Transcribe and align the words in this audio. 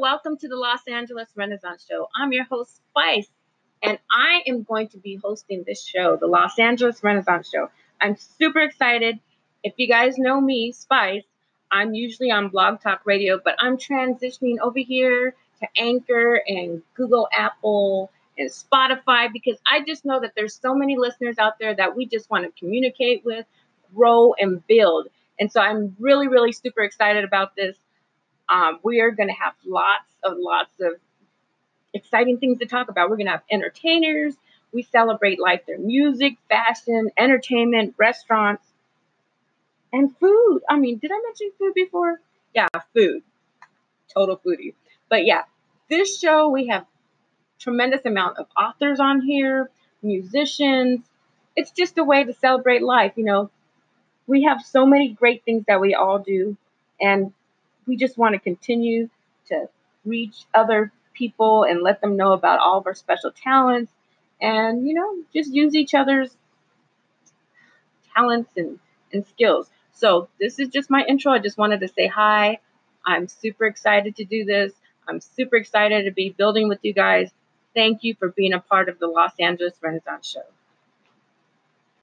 welcome 0.00 0.36
to 0.36 0.46
the 0.46 0.54
Los 0.54 0.78
Angeles 0.86 1.28
Renaissance 1.34 1.84
Show. 1.90 2.06
I'm 2.14 2.32
your 2.32 2.44
host, 2.44 2.80
Spice, 2.90 3.26
and 3.82 3.98
I 4.08 4.42
am 4.46 4.62
going 4.62 4.86
to 4.90 4.98
be 4.98 5.16
hosting 5.16 5.64
this 5.66 5.84
show, 5.84 6.16
the 6.16 6.28
Los 6.28 6.56
Angeles 6.56 7.02
Renaissance 7.02 7.50
Show. 7.50 7.68
I'm 8.00 8.16
super 8.16 8.60
excited. 8.60 9.18
If 9.64 9.74
you 9.78 9.88
guys 9.88 10.16
know 10.16 10.40
me, 10.40 10.70
Spice, 10.70 11.24
I'm 11.72 11.92
usually 11.92 12.30
on 12.30 12.50
Blog 12.50 12.80
Talk 12.80 13.00
Radio, 13.04 13.40
but 13.44 13.56
I'm 13.58 13.78
transitioning 13.78 14.60
over 14.62 14.78
here 14.78 15.34
to 15.60 15.66
Anchor 15.76 16.40
and 16.46 16.82
Google, 16.94 17.26
Apple, 17.36 18.12
and 18.38 18.48
Spotify 18.48 19.32
because 19.32 19.58
I 19.68 19.82
just 19.84 20.04
know 20.04 20.20
that 20.20 20.34
there's 20.36 20.54
so 20.54 20.72
many 20.72 20.96
listeners 20.96 21.38
out 21.38 21.58
there 21.58 21.74
that 21.74 21.96
we 21.96 22.06
just 22.06 22.30
want 22.30 22.44
to 22.44 22.56
communicate 22.56 23.24
with, 23.24 23.44
grow, 23.92 24.34
and 24.38 24.64
build. 24.68 25.08
And 25.40 25.50
so 25.50 25.60
I'm 25.60 25.96
really, 25.98 26.28
really 26.28 26.52
super 26.52 26.82
excited 26.82 27.24
about 27.24 27.56
this. 27.56 27.76
Um, 28.48 28.78
we 28.82 29.00
are 29.00 29.10
going 29.10 29.28
to 29.28 29.34
have 29.34 29.54
lots 29.64 30.08
of, 30.22 30.34
lots 30.38 30.70
of 30.80 30.94
exciting 31.94 32.38
things 32.38 32.58
to 32.60 32.66
talk 32.66 32.88
about. 32.88 33.10
We're 33.10 33.16
going 33.16 33.26
to 33.26 33.32
have 33.32 33.42
entertainers. 33.50 34.34
We 34.72 34.82
celebrate 34.82 35.40
life 35.40 35.62
through 35.66 35.78
music, 35.78 36.36
fashion, 36.48 37.10
entertainment, 37.16 37.94
restaurants, 37.98 38.64
and 39.92 40.16
food. 40.18 40.60
I 40.68 40.78
mean, 40.78 40.98
did 40.98 41.10
I 41.12 41.20
mention 41.24 41.50
food 41.58 41.74
before? 41.74 42.20
Yeah, 42.54 42.68
food. 42.94 43.22
Total 44.12 44.36
foodie. 44.36 44.74
But 45.08 45.24
yeah, 45.24 45.42
this 45.88 46.18
show 46.18 46.48
we 46.48 46.68
have 46.68 46.86
tremendous 47.58 48.04
amount 48.04 48.38
of 48.38 48.46
authors 48.56 49.00
on 49.00 49.20
here, 49.20 49.70
musicians. 50.02 51.00
It's 51.54 51.70
just 51.70 51.98
a 51.98 52.04
way 52.04 52.24
to 52.24 52.34
celebrate 52.34 52.82
life, 52.82 53.12
you 53.16 53.24
know. 53.24 53.50
We 54.26 54.44
have 54.44 54.60
so 54.62 54.86
many 54.86 55.10
great 55.10 55.44
things 55.44 55.64
that 55.68 55.80
we 55.80 55.94
all 55.94 56.18
do 56.18 56.56
and 57.00 57.32
we 57.86 57.96
just 57.96 58.18
want 58.18 58.34
to 58.34 58.38
continue 58.38 59.08
to 59.48 59.68
reach 60.04 60.44
other 60.54 60.92
people 61.14 61.64
and 61.64 61.82
let 61.82 62.00
them 62.00 62.16
know 62.16 62.32
about 62.32 62.60
all 62.60 62.78
of 62.78 62.86
our 62.86 62.94
special 62.94 63.30
talents 63.30 63.92
and 64.40 64.86
you 64.86 64.94
know 64.94 65.16
just 65.34 65.52
use 65.52 65.74
each 65.74 65.94
other's 65.94 66.36
talents 68.14 68.50
and, 68.56 68.78
and 69.12 69.26
skills. 69.26 69.70
So 69.92 70.28
this 70.38 70.58
is 70.58 70.68
just 70.68 70.90
my 70.90 71.04
intro. 71.08 71.32
I 71.32 71.38
just 71.38 71.58
wanted 71.58 71.80
to 71.80 71.88
say 71.88 72.06
hi. 72.06 72.58
I'm 73.04 73.28
super 73.28 73.66
excited 73.66 74.16
to 74.16 74.24
do 74.24 74.44
this. 74.44 74.72
I'm 75.08 75.20
super 75.20 75.56
excited 75.56 76.04
to 76.04 76.10
be 76.10 76.30
building 76.30 76.68
with 76.68 76.80
you 76.82 76.92
guys. 76.92 77.30
Thank 77.74 78.04
you 78.04 78.14
for 78.18 78.28
being 78.28 78.52
a 78.52 78.60
part 78.60 78.88
of 78.88 78.98
the 78.98 79.06
los 79.06 79.32
angeles 79.38 79.74
renaissance 79.82 80.28
show 80.28 80.42